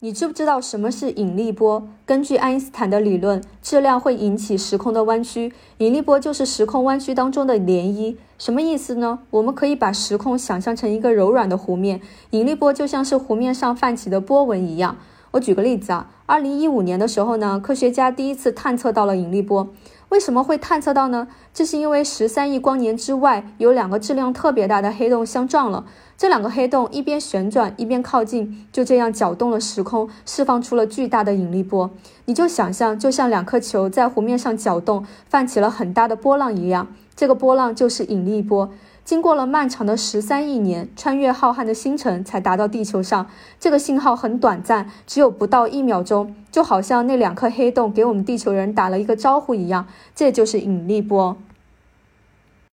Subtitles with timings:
[0.00, 1.88] 你知不知道什么是引力波？
[2.04, 8.14] 根据爱因斯坦的理论，质量会引起时空的弯曲，引力波就是时空弯曲当中的涟漪。
[8.36, 9.20] 什么意思呢？
[9.30, 14.98] 我们可以把时空想象成一个柔软的湖面，引力波就像是湖面上泛起的波纹一样。
[15.36, 19.68] 我举个例子啊，二零一五年的时候呢，科学家第一次探测到了引力波。
[20.08, 21.28] 为什么会探测到呢？
[21.52, 25.84] 这是因为十三亿光年之外有两个质量特别大的黑洞相撞了。
[26.16, 31.90] 这两个黑洞一边旋转一边靠近，就这样搅动了时空，释放出了巨大的引力波。
[32.24, 38.70] 你就想象，就像两颗球在湖面上搅动，泛起了很大的波浪一样，这个波浪就是引力波。
[39.06, 43.28] 经过了漫长的十三亿年，穿越浩瀚的星辰才达到地球上。
[43.60, 49.86] 这个信号很短暂，只有不到一秒钟，就好像那两颗黑洞给我们地球人打了一个招呼一样。
[50.12, 51.36] 这就是引力波。